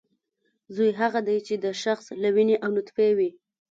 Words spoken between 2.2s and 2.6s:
له وینې